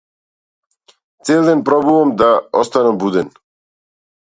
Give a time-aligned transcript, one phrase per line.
[1.29, 2.29] Цел ден пробувам да
[2.63, 3.33] останам буден.